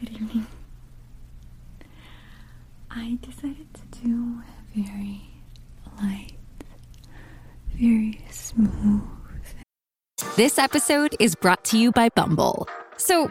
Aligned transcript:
Good 0.00 0.12
evening. 0.12 0.46
I 2.90 3.18
decided 3.20 3.68
to 3.74 3.98
do 4.02 4.40
a 4.40 4.80
very 4.80 5.20
light, 6.00 6.32
very 7.74 8.24
smooth. 8.30 9.02
This 10.36 10.58
episode 10.58 11.14
is 11.20 11.34
brought 11.34 11.64
to 11.66 11.78
you 11.78 11.92
by 11.92 12.08
Bumble. 12.08 12.66
So, 12.96 13.30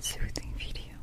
Soothing 0.00 0.54
video. 0.58 0.94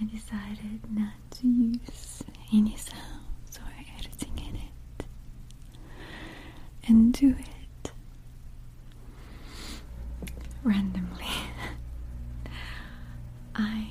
I 0.00 0.04
decided 0.04 0.80
not 0.90 1.14
to 1.32 1.46
use 1.48 2.22
any 2.52 2.76
sounds 2.76 3.58
or 3.58 3.72
editing 3.98 4.38
in 4.38 4.56
it 4.56 5.06
and 6.86 7.12
do 7.12 7.34
it 7.38 7.92
randomly. 10.62 11.26
I 13.56 13.90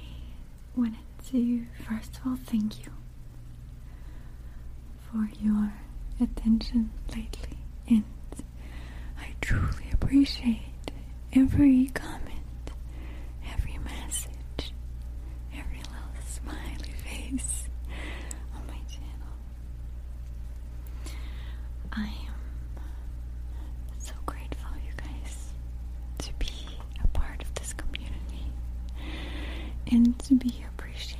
wanted 0.76 0.98
to 1.32 1.66
first 1.88 2.18
of 2.18 2.28
all 2.28 2.38
thank 2.46 2.86
you 2.86 2.92
for 5.12 5.30
your 5.42 5.74
attention 6.22 6.92
lately 7.10 7.58
and 7.90 8.04
I 9.20 9.34
truly 9.42 9.90
appreciate 9.92 10.60
every 11.34 11.88
comment, 11.94 12.72
every 13.54 13.78
message, 13.80 14.74
every 15.56 15.78
little 15.78 16.24
smiley 16.26 16.94
face 17.04 17.64
on 18.56 18.66
my 18.68 18.80
channel. 18.90 19.34
I 21.92 22.06
am 22.28 22.84
so 24.00 24.14
grateful, 24.26 24.72
you 24.86 24.94
guys, 24.98 25.54
to 26.20 26.34
be 26.40 26.52
a 27.04 27.08
part 27.08 27.42
of 27.42 27.54
this 27.56 27.74
community 27.74 28.52
and 29.94 30.18
to 30.18 30.34
be 30.34 30.66
appreciated. 30.70 31.20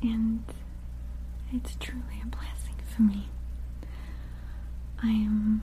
And 0.00 0.44
it's 1.52 1.74
truly 1.80 2.22
a 2.22 2.26
blessing 2.26 2.76
for 2.94 3.02
me. 3.02 3.28
I 5.02 5.08
am 5.08 5.62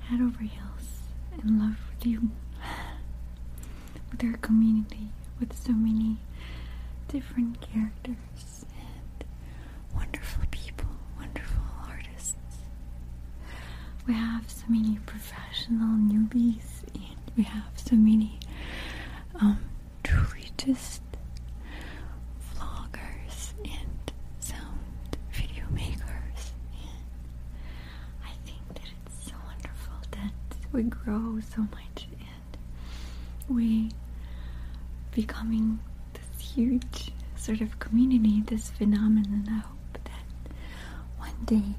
head 0.00 0.20
over 0.20 0.42
heels 0.42 1.02
in 1.42 1.58
love 1.58 1.76
with 1.90 2.06
you, 2.06 2.30
with 4.12 4.22
our 4.22 4.36
community, 4.36 5.08
with 5.40 5.52
so 5.56 5.72
many 5.72 6.18
different 7.08 7.60
characters 7.60 8.64
and 8.70 9.24
wonderful 9.96 10.44
people, 10.52 10.86
wonderful 11.18 11.64
artists. 11.88 12.36
We 14.06 14.14
have 14.14 14.48
so 14.48 14.64
many 14.68 14.98
professional 15.06 15.96
newbies, 15.98 16.75
we 17.36 17.42
have 17.44 17.64
so 17.76 17.96
many 17.96 18.38
um, 19.40 19.58
vloggers 22.54 23.52
and 23.64 24.12
sound 24.40 25.18
video 25.32 25.64
makers. 25.72 26.52
And 26.72 27.04
I 28.24 28.30
think 28.44 28.60
that 28.74 28.88
it's 29.06 29.26
so 29.30 29.34
wonderful 29.46 29.94
that 30.12 30.32
we 30.72 30.82
grow 30.84 31.40
so 31.54 31.62
much 31.62 32.06
and 32.20 33.54
we 33.56 33.90
becoming 35.12 35.78
this 36.14 36.50
huge 36.54 37.12
sort 37.36 37.60
of 37.60 37.78
community, 37.78 38.42
this 38.46 38.70
phenomenon. 38.70 39.46
I 39.48 39.58
hope 39.58 39.98
that 40.04 40.52
one 41.18 41.44
day 41.44 41.74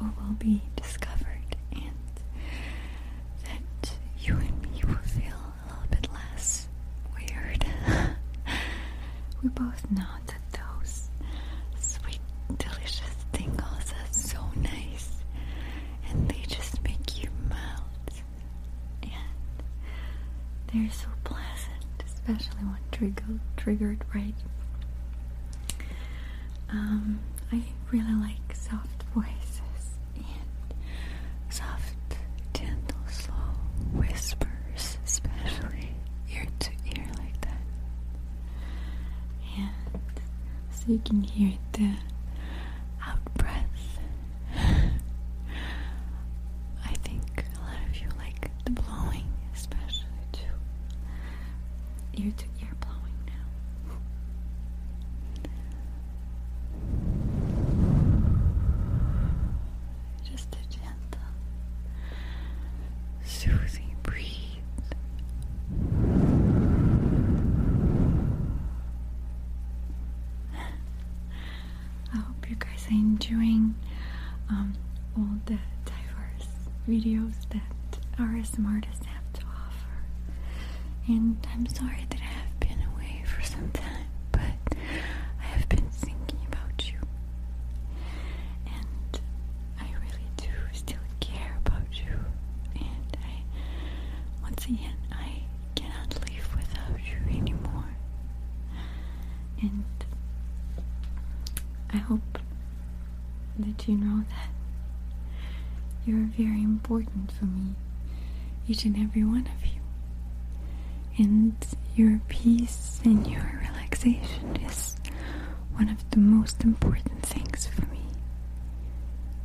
we 0.00 0.06
will 0.06 0.34
be 0.38 0.62
discovered 0.76 1.56
and 1.72 1.92
that 3.44 3.92
you 4.20 4.34
and 4.34 4.62
me 4.62 4.82
will 4.86 4.94
feel 4.96 5.34
a 5.34 5.66
little 5.66 5.86
bit 5.90 6.08
less 6.12 6.68
weird. 7.16 7.64
We 9.42 9.48
both 9.50 9.90
know 9.90 10.04
that 10.26 10.60
those 10.82 11.08
sweet, 11.78 12.20
delicious 12.58 13.16
tingles 13.32 13.92
are 13.92 14.12
so 14.12 14.38
nice 14.56 15.22
and 16.08 16.28
they 16.28 16.42
just 16.46 16.82
make 16.84 17.22
you 17.22 17.30
melt. 17.48 18.22
And 19.02 19.12
they're 20.72 20.92
so 20.92 21.08
pleasant, 21.24 22.04
especially 22.06 22.64
when 22.64 22.78
triggered, 22.92 23.40
triggered 23.56 24.04
right. 24.14 24.34
Um, 26.70 27.20
I 27.52 27.62
really 27.90 28.14
like 28.14 28.54
soft 28.54 29.02
voices 29.14 29.98
and 30.16 30.74
soft, 31.48 31.96
gentle, 32.54 32.98
slow 33.08 33.34
whispers, 33.94 34.98
especially 35.04 35.90
ear 36.32 36.46
to 36.60 36.70
ear 36.96 37.06
like 37.18 37.40
that. 37.40 37.60
And 39.58 39.70
you 40.90 40.98
can 41.04 41.22
hear 41.22 41.52
the 41.74 41.92
out 43.06 43.22
breath. 43.34 44.00
I 44.56 44.90
think 47.04 47.44
a 47.56 47.60
lot 47.60 47.76
of 47.88 47.96
you 47.96 48.08
like 48.18 48.50
the 48.64 48.72
blowing, 48.72 49.32
especially 49.54 50.08
too. 50.32 50.42
Ear 52.14 52.32
to 52.36 52.44
ear 52.60 52.74
blowing 52.80 53.18
now. 53.26 53.46
Just 60.28 60.48
a 60.54 60.58
gentle, 60.68 61.20
soothing 63.24 63.94
breathe. 64.02 64.26
I 72.12 72.16
hope 72.16 72.48
you 72.50 72.56
guys 72.56 72.86
are 72.88 72.92
enjoying 72.92 73.74
um, 74.48 74.74
all 75.16 75.26
the 75.46 75.58
diverse 75.84 76.48
videos 76.90 77.34
that 77.50 77.98
our 78.18 78.26
artists 78.26 79.06
have 79.06 79.32
to 79.32 79.42
offer. 79.46 80.02
And 81.06 81.36
I'm 81.54 81.66
sorry 81.66 82.04
that 82.10 82.18
I 82.20 82.24
have 82.24 82.58
been 82.58 82.82
away 82.92 83.22
for 83.26 83.40
some 83.42 83.70
time, 83.70 84.08
but 84.32 84.76
I 85.40 85.44
have 85.54 85.68
been 85.68 85.88
thinking 85.90 86.40
about 86.48 86.90
you. 86.90 86.98
And 88.66 89.20
I 89.80 89.84
really 90.02 90.26
do 90.36 90.48
still 90.72 90.98
care 91.20 91.56
about 91.64 91.86
you. 91.92 92.12
And 92.74 93.16
I, 93.22 93.42
once 94.42 94.64
again, 94.66 94.96
I 95.12 95.42
cannot 95.76 96.12
live 96.28 96.56
without 96.56 96.98
you 97.06 97.38
anymore. 97.38 97.94
And 99.62 99.84
I 101.92 101.98
hope 101.98 102.38
that 103.60 103.86
you 103.86 103.96
know 103.96 104.24
that 104.28 104.49
you're 106.10 106.28
very 106.36 106.62
important 106.62 107.30
for 107.30 107.44
me, 107.44 107.74
each 108.66 108.84
and 108.84 108.96
every 108.98 109.22
one 109.22 109.46
of 109.46 109.66
you. 109.66 109.80
And 111.18 111.54
your 111.94 112.20
peace 112.28 113.00
and 113.04 113.24
your 113.28 113.60
relaxation 113.62 114.56
is 114.56 114.96
one 115.74 115.88
of 115.88 116.10
the 116.10 116.18
most 116.18 116.64
important 116.64 117.22
things 117.22 117.66
for 117.66 117.82
me. 117.92 118.00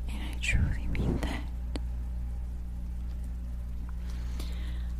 And 0.10 0.18
I 0.18 0.38
truly 0.42 0.88
mean 0.88 1.20
that. 1.22 1.42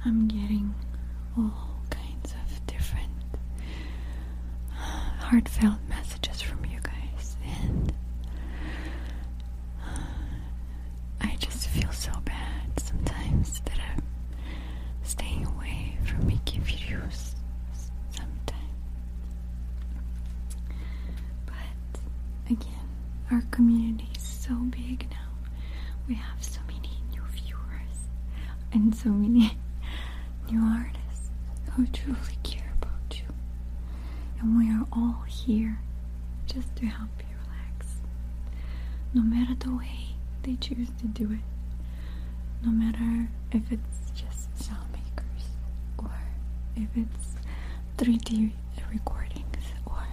I'm 0.06 0.28
getting 0.28 0.76
all 1.36 1.80
kinds 1.90 2.34
of 2.34 2.68
different 2.68 3.10
uh, 4.72 4.76
heartfelt 5.20 5.80
messages 5.90 6.42
from 6.44 6.64
you 6.66 6.80
guys, 6.84 7.36
and 7.44 7.92
I 11.22 11.36
just 11.40 11.64
feel 11.76 11.92
so 11.92 12.12
bad 12.24 12.80
sometimes 12.80 13.60
that 13.66 13.78
I'm 13.92 14.04
staying 15.04 15.46
away 15.46 15.98
from 16.06 16.26
making 16.26 16.62
videos 16.62 17.34
sometimes. 18.12 18.62
But 21.46 22.00
again, 22.50 22.88
our 23.30 23.42
community 23.52 24.08
is 24.16 24.24
so 24.24 24.54
big 24.70 25.08
now. 25.12 25.28
We 26.08 26.14
have 26.16 26.42
so 26.42 26.62
many 26.68 26.92
new 27.12 27.24
viewers 27.34 28.08
and 28.72 28.96
so 28.96 29.10
many 29.10 29.58
new 30.50 30.62
artists 30.62 31.30
who 31.74 31.88
truly 31.88 32.38
care 32.44 32.72
about 32.82 33.18
you. 33.20 33.28
And 34.40 34.58
we 34.58 34.70
are 34.72 34.86
all 34.94 35.24
here 35.28 35.80
just 36.46 36.74
to 36.78 36.86
help 36.86 37.10
you 37.20 37.36
relax. 37.44 37.98
No 39.14 39.22
matter 39.24 39.56
the 39.60 39.76
way 39.76 40.16
they 40.44 40.56
choose 40.56 40.90
to 41.02 41.08
do 41.08 41.34
it. 41.34 41.55
No 42.66 42.72
matter 42.72 43.30
if 43.52 43.72
it's 43.72 44.12
just 44.16 44.58
sound 44.64 44.88
makers 44.92 45.50
or 46.00 46.12
if 46.76 46.90
it's 46.96 47.36
3D 47.98 48.52
recordings 48.92 49.66
or 49.86 50.04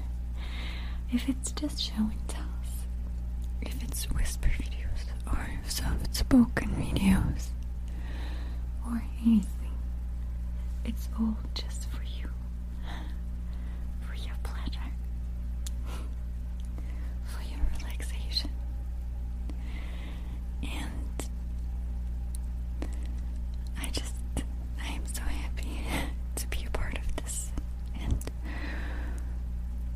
if 1.11 1.29
it's 1.29 1.53
just 1.53 1.81
show 1.83 1.95
and 1.97 2.29
tells, 2.29 2.47
if 3.63 3.83
it's 3.83 4.05
whisper 4.11 4.49
videos 4.49 5.33
or 5.33 5.49
soft 5.67 6.15
spoken 6.15 6.69
videos 6.71 7.49
or 8.87 9.03
anything. 9.25 9.49
It's 10.85 11.09
all 11.19 11.37
just 11.55 11.89
for 11.91 12.03
you. 12.03 12.29
For 14.01 14.15
your 14.15 14.37
pleasure. 14.43 14.93
For 17.25 17.43
your 17.43 17.61
relaxation. 17.79 18.51
And 20.63 21.29
I 23.81 23.89
just, 23.91 24.15
I 24.81 24.93
am 24.95 25.07
so 25.13 25.23
happy 25.23 25.81
to 26.37 26.47
be 26.49 26.65
a 26.67 26.71
part 26.71 26.99
of 26.99 27.17
this 27.17 27.53
and 28.01 28.15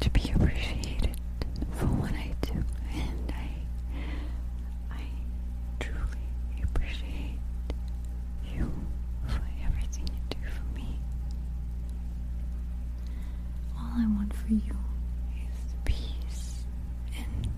to 0.00 0.10
be 0.10 0.30
appreciated 0.34 1.16
for 1.72 1.86
what 1.86 2.12
I 2.12 2.34
do. 2.42 2.52
And 2.94 3.32
I, 3.32 3.50
I 4.94 5.00
truly 5.80 6.62
appreciate 6.62 7.38
you 8.54 8.70
for 9.26 9.42
everything 9.64 10.06
you 10.08 10.20
do 10.30 10.38
for 10.48 10.74
me. 10.76 10.98
All 13.76 13.92
I 13.96 14.06
want 14.16 14.34
for 14.34 14.48
you 14.48 14.76
is 15.34 15.74
peace 15.84 16.64
and 17.16 17.48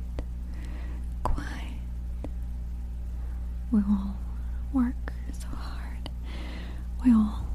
quiet. 1.23 1.49
We 3.71 3.81
all 3.81 4.17
work 4.73 5.13
so 5.33 5.49
hard. 5.49 6.09
We 7.05 7.13
all 7.13 7.47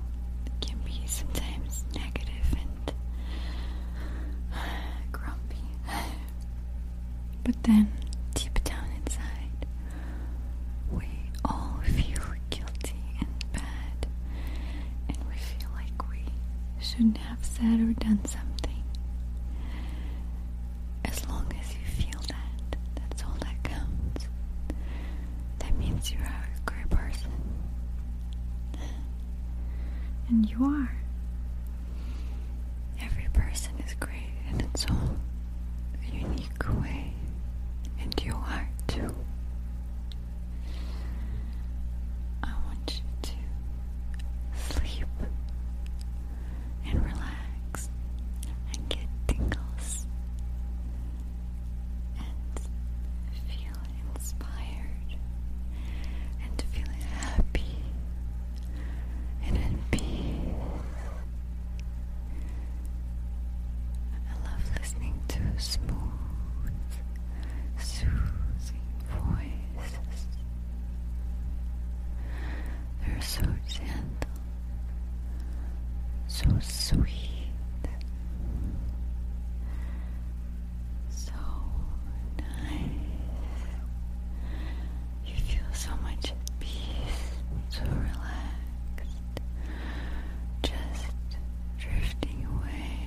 can 0.61 0.77
be 0.85 1.01
sometimes 1.07 1.83
negative 1.95 2.55
and 2.57 2.93
grumpy. 5.11 5.57
But 7.43 7.61
then, 7.63 7.91
deep 8.35 8.63
down 8.63 8.85
inside, 9.03 9.65
we 10.91 11.07
all 11.45 11.79
feel 11.83 12.23
guilty 12.49 12.95
and 13.19 13.51
bad, 13.53 14.07
and 15.09 15.17
we 15.29 15.35
feel 15.35 15.69
like 15.75 16.09
we 16.09 16.23
shouldn't 16.79 17.17
have 17.17 17.43
said 17.43 17.79
or 17.79 17.93
done 17.93 18.23
something. 18.25 18.83
As 21.05 21.27
long 21.27 21.45
as 21.59 21.73
you 21.73 21.85
feel 21.85 22.19
that, 22.27 22.77
that's 22.95 23.23
all 23.23 23.35
that 23.41 23.63
counts. 23.63 24.27
That 25.59 25.77
means 25.77 26.11
you 26.11 26.19
are 26.19 26.45
a 26.57 26.69
great 26.69 26.89
person. 26.89 27.31
And 30.29 30.49
you 30.49 30.63
are. 30.65 30.95
Every 33.01 33.27
person 33.33 33.73
is 33.85 33.93
great 33.99 34.31
in 34.89 34.91
its 34.91 34.91
own 34.91 35.19
unique 36.11 36.81
way. 36.81 37.13
And 37.99 38.13
you 38.23 38.33
are 38.33 38.67
too. 38.87 39.13
I 42.43 42.51
want 42.65 43.01
you 43.01 43.29
to 43.29 44.73
sleep 44.73 45.07
and 46.85 47.03
relax 47.03 47.89
and 48.73 48.89
get 48.89 49.07
tingles 49.27 50.05
and 52.17 52.59
feel 53.47 53.79
inspired 54.15 55.17
and 56.43 56.61
feel 56.71 56.93
happy 57.19 57.83
and 59.45 59.57
at 59.57 59.91
peace. 59.91 60.03
I 64.29 64.33
love 64.49 64.63
listening 64.79 65.19
to 65.29 65.39
smooth, 65.57 65.93
soothing 67.77 68.81
voices. 69.09 70.27
They're 73.05 73.21
so 73.21 73.41
gentle, 73.67 74.29
so 76.43 76.59
sweet, 76.61 77.49
so 81.09 81.31
nice. 82.37 82.89
You 85.25 85.35
feel 85.35 85.73
so 85.73 85.91
much 86.01 86.31
at 86.31 86.59
peace, 86.59 87.31
so 87.69 87.81
relaxed, 87.83 89.41
just 90.61 91.37
drifting 91.79 92.45
away, 92.45 92.99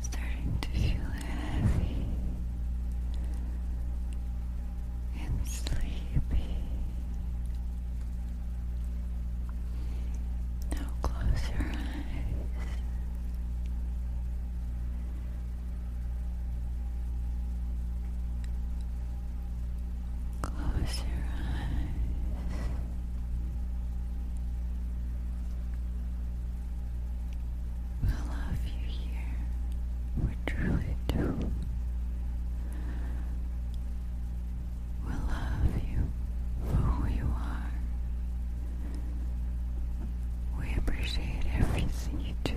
starting 0.00 0.58
to 0.60 0.68
feel 0.70 1.10
heavy 1.14 2.06
and 5.20 5.48
sleepy. 5.48 6.56
Now 10.72 10.88
close 11.02 11.50
your 11.50 11.68
eyes. 11.68 11.76
Close 20.42 21.02
your 21.02 21.24
eyes. 21.32 22.58
We 28.02 28.08
love 28.08 28.62
you 28.64 28.86
here. 28.86 29.36
We 30.24 30.32
truly 30.46 30.96
do. 31.08 31.50
We 35.04 35.12
love 35.12 35.74
you 35.90 36.02
for 36.68 36.76
who 36.76 37.14
you 37.14 37.26
are. 37.34 37.70
We 40.60 40.74
appreciate 40.76 41.44
everything 41.58 41.88
you 42.12 42.34
do, 42.44 42.55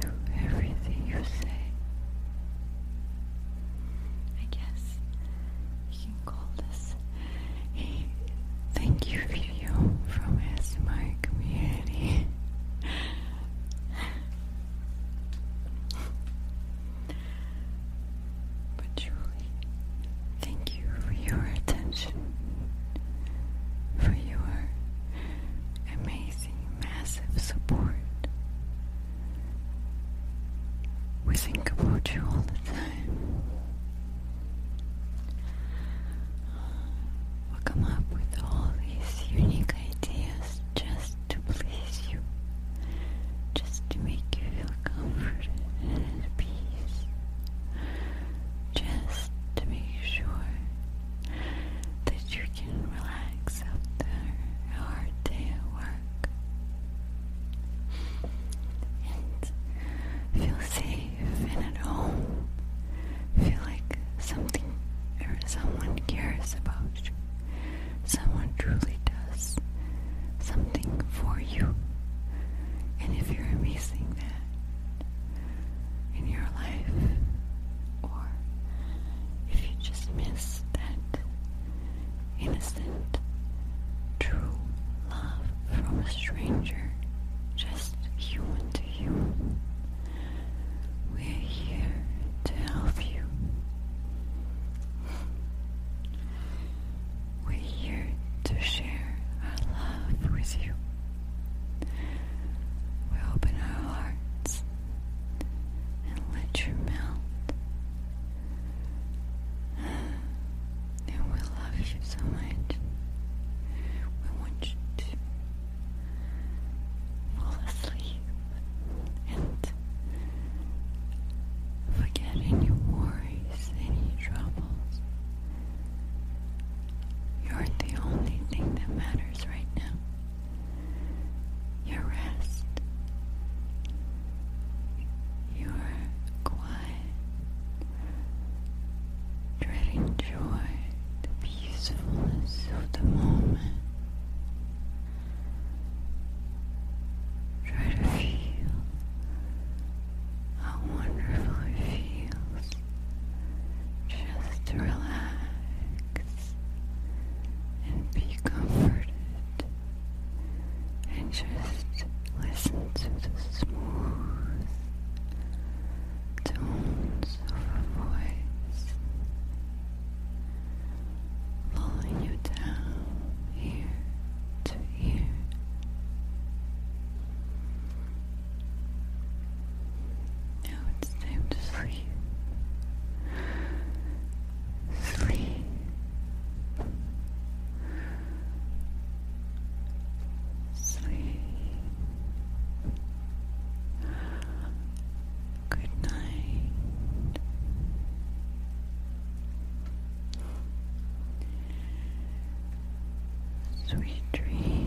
sweet 203.89 204.21
dreams. 204.33 204.78